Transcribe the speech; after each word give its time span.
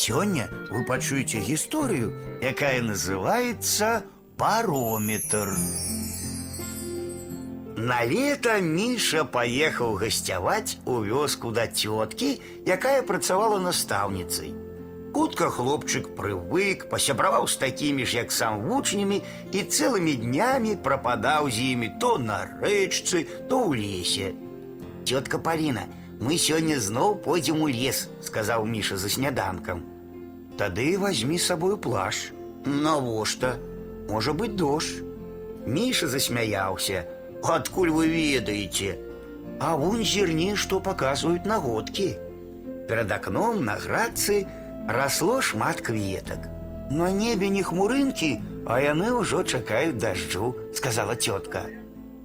Сёння 0.00 0.47
вы 0.69 0.85
пачуеце 0.85 1.39
гісторыю, 1.43 2.15
якая 2.41 2.81
называется 2.81 4.03
барометр. 4.37 5.51
На 7.75 8.05
лето 8.05 8.55
Міша 8.61 9.25
паехаў 9.25 9.99
гасцяваць 9.99 10.79
у 10.85 11.03
вёску 11.03 11.51
да 11.51 11.67
цёткі, 11.67 12.39
якая 12.63 13.03
працавала 13.03 13.59
настаўніцай. 13.59 14.55
Хутка 15.11 15.51
хлопчык 15.51 16.15
прывык, 16.15 16.87
пасябраваў 16.87 17.51
з 17.51 17.57
такімі 17.59 18.05
ж, 18.05 18.23
як 18.23 18.31
сам 18.31 18.63
вучнямі 18.63 19.19
і 19.51 19.59
цэлымі 19.67 20.15
днямі 20.23 20.77
прападаў 20.79 21.51
з 21.51 21.75
імі 21.75 21.99
то 21.99 22.17
на 22.17 22.47
рэчцы, 22.63 23.27
то 23.51 23.67
ў 23.67 23.75
лесе. 23.75 24.31
Тетка 25.03 25.37
Полина, 25.37 25.83
мы 26.21 26.37
сёння 26.37 26.79
зноў 26.79 27.15
пойдзем 27.25 27.61
у 27.65 27.67
лес, 27.67 28.07
сказаў 28.21 28.65
Міша 28.65 28.95
за 28.95 29.09
сняданкам. 29.09 29.81
Тады 30.60 30.98
возьми 30.98 31.38
з 31.38 31.46
сабою 31.46 31.76
плащ. 31.78 32.32
Навошта? 32.64 33.56
Можа 34.08 34.32
быць 34.32 34.56
дождж. 34.56 35.02
Міша 35.66 36.08
засмяяўся. 36.08 37.04
Адкуль 37.42 37.90
вы 37.90 38.08
ведаеце? 38.08 38.96
А 39.60 39.76
вунь 39.76 40.04
зірні, 40.04 40.56
што 40.56 40.80
паказваюць 40.80 41.44
нагодкі. 41.44 42.08
Перад 42.88 43.12
акном 43.12 43.64
на 43.64 43.76
градцы 43.76 44.46
расло 44.88 45.40
шмат 45.40 45.80
кветак. 45.80 46.48
На 46.90 47.10
небе 47.10 47.48
не 47.48 47.62
хмурынкі, 47.62 48.30
а 48.66 48.80
яны 48.80 49.10
ўжо 49.12 49.42
чакаюць 49.42 49.98
дажджу, 49.98 50.54
сказала 50.72 51.16
тётка. 51.16 51.66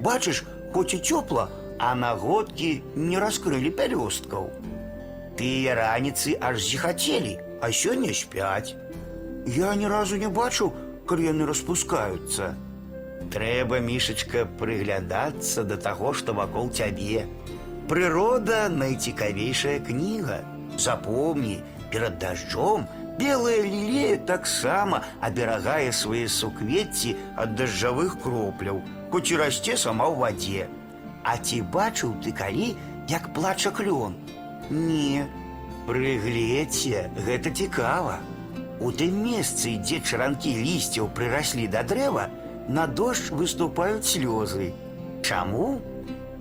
Бачыш, 0.00 0.44
хоць 0.74 0.94
і 0.94 0.98
цёпла, 1.00 1.48
а 1.78 1.94
нагодкі 1.94 2.82
не 2.96 3.18
раскрылі 3.18 3.70
пялёсткаў. 3.70 4.50
Тыя 5.38 5.74
раніцы 5.78 6.36
аж 6.36 6.60
зіхацелі, 6.60 7.38
а 7.60 7.72
сёння 7.72 8.12
спяць. 8.14 8.74
Я 9.46 9.74
ні 9.74 9.88
разу 9.88 10.16
не 10.16 10.28
бачыў, 10.28 10.72
калі 11.06 11.30
яны 11.30 11.46
распускаюцца. 11.46 12.54
Трэба, 13.32 13.80
мішачка, 13.80 14.46
прыглядацца 14.60 15.64
да 15.64 15.76
таго, 15.76 16.12
што 16.12 16.34
вакол 16.34 16.70
цябе. 16.70 17.26
Прырода 17.88 18.68
найцікавейшая 18.68 19.78
кніга. 19.80 20.42
Запомні, 20.78 21.60
перад 21.90 22.18
дажджом 22.18 22.88
белая 23.18 23.62
лілея 23.62 24.16
таксама 24.16 25.02
аберагае 25.20 25.92
свае 25.92 26.28
суквецці 26.28 27.16
ад 27.36 27.54
дажджавых 27.58 28.16
кропляў, 28.22 28.80
хоць 29.12 29.28
і 29.30 29.40
расце 29.42 29.76
сама 29.76 30.08
ў 30.08 30.16
вадзе. 30.22 30.64
А 31.22 31.36
ці 31.38 31.62
бачыў 31.62 32.16
ты 32.24 32.32
калі, 32.32 32.74
як 33.08 33.30
плача 33.36 33.70
клён? 33.70 34.16
Не, 34.70 35.28
прыгледзьце, 35.86 37.10
гэта 37.26 37.50
цікава. 37.50 38.18
У 38.80 38.90
тым 38.90 39.22
месцы, 39.22 39.78
дзе 39.78 40.00
чаранкі 40.00 40.52
лісцяў 40.58 41.08
прыраслі 41.14 41.66
да 41.70 41.82
дрэва, 41.86 42.28
на 42.68 42.86
дождж 42.86 43.30
выступаюць 43.30 44.06
слёзы. 44.06 44.72
Чаму? 45.22 45.80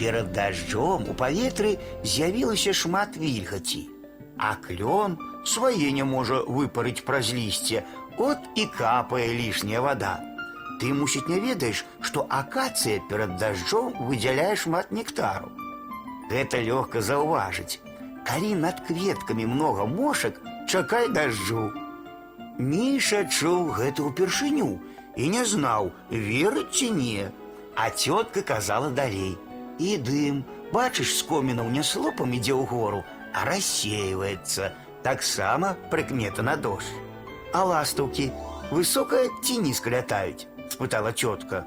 Перад 0.00 0.32
дажджом 0.32 1.04
у 1.12 1.14
паветры 1.14 1.76
з'явілася 2.02 2.72
шмат 2.72 3.16
вільгаці, 3.20 3.82
а 4.38 4.56
клён 4.56 5.18
свае 5.44 5.92
не 5.92 6.04
можа 6.04 6.40
выпарыць 6.48 7.04
праз 7.04 7.32
лісце, 7.36 7.84
от 8.16 8.38
і 8.56 8.66
капае 8.66 9.28
лішняя 9.36 9.80
вада. 9.84 10.20
Ты, 10.80 10.94
мусіць, 10.96 11.28
не 11.28 11.40
ведаеш, 11.40 11.84
што 12.00 12.24
акацыя 12.28 13.04
перад 13.08 13.36
дажджом 13.36 13.92
выдзяляе 14.08 14.56
шмат 14.56 14.92
нектару. 14.92 15.52
Гэта 16.32 16.64
лёгка 16.64 17.04
заўважыць. 17.04 17.80
Калі 18.24 18.54
над 18.54 18.80
кветкамі 18.86 19.46
многа 19.46 19.86
мошак, 19.86 20.40
чакай 20.68 21.08
дажджу. 21.08 21.70
Міша 22.58 23.24
чуў 23.24 23.72
гэта 23.78 24.04
ўпершыню 24.04 24.78
і 25.16 25.28
не 25.32 25.44
знаў, 25.44 25.90
верыць 26.10 26.70
ці 26.76 26.90
не. 26.94 27.30
А 27.74 27.88
цётка 27.90 28.42
казала 28.42 28.90
далей: « 28.90 29.78
І 29.80 29.96
дым, 29.96 30.44
бачыш, 30.72 31.16
з 31.18 31.22
комінаў 31.24 31.70
не 31.72 31.82
слопам 31.82 32.36
ідзе 32.36 32.52
ў 32.52 32.68
гору, 32.68 33.00
а 33.32 33.44
рассеивается. 33.48 34.72
Таксама 35.02 35.76
прыкмета 35.90 36.42
на 36.42 36.56
дождж. 36.56 36.92
А 37.52 37.64
ластаўкі 37.64 38.30
высока 38.70 39.24
ці 39.42 39.58
нізка 39.64 39.90
лятаюць? 39.90 40.46
спытала 40.68 41.12
цётка. 41.12 41.64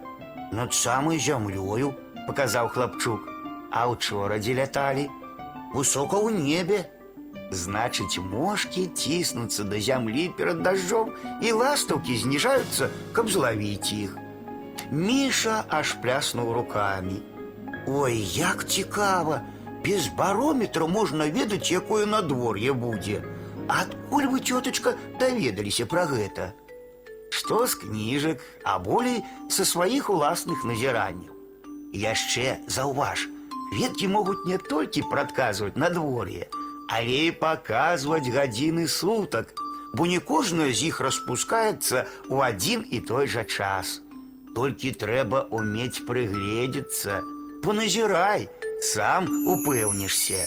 Над 0.52 0.74
самай 0.74 1.18
зямлёю, 1.18 1.98
паказаў 2.28 2.70
хлапчук. 2.70 3.26
А 3.72 3.90
учора 3.90 4.38
дзе 4.38 4.54
ляталі? 4.54 5.10
Высока 5.74 6.18
ў 6.18 6.34
небе. 6.34 6.86
Значыць, 7.54 8.22
мошкі 8.22 8.90
ціснуцца 8.94 9.64
да 9.64 9.80
зямлі 9.80 10.30
перад 10.38 10.62
дажджом, 10.66 11.14
і 11.42 11.52
ластаўкі 11.52 12.18
зніжаюцца, 12.18 12.90
каб 13.14 13.30
злавіць 13.30 13.94
іх. 13.94 14.18
Міша 14.92 15.64
аж 15.70 15.98
пляснуў 16.02 16.54
рукамі. 16.54 17.22
Ой, 17.88 18.18
як 18.38 18.68
цікава! 18.68 19.42
Без 19.86 20.08
барометра 20.08 20.88
можна 20.88 21.28
ведаць, 21.28 21.72
якое 21.72 22.06
надвор'е 22.06 22.72
будзе. 22.74 23.20
Адкуль 23.68 24.28
вы, 24.32 24.40
цётачка, 24.40 24.96
даведаліся 25.20 25.86
пра 25.86 26.06
гэта? 26.08 26.54
Што 27.30 27.68
з 27.68 27.76
кніжак, 27.84 28.40
а 28.64 28.80
болей 28.80 29.24
са 29.50 29.66
сваіх 29.66 30.10
уласных 30.10 30.64
назіранняў. 30.64 31.36
Яшчэ 31.92 32.64
заўваж, 32.68 33.28
веткі 33.74 34.08
могуць 34.08 34.46
не 34.46 34.58
толькі 34.58 35.06
прадказваць 35.12 35.76
надвор'е, 35.76 36.48
але 36.90 37.20
і 37.28 37.36
паказваць 37.42 38.30
гадзіны 38.30 38.88
сутак, 38.88 39.54
бо 39.94 40.06
не 40.10 40.20
кожная 40.20 40.72
з 40.74 40.90
іх 40.90 41.02
распускаецца 41.06 42.06
ў 42.30 42.38
адзін 42.50 42.86
і 42.90 43.00
той 43.02 43.28
жа 43.28 43.46
час. 43.46 44.02
Толькі 44.58 44.94
трэба 45.02 45.48
умець 45.50 46.06
прыгледзецца, 46.06 47.22
поназірай, 47.66 48.50
сам 48.94 49.30
упэўнішся. 49.50 50.46